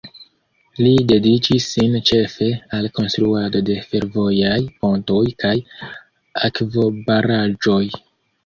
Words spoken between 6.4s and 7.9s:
akvobaraĵoj.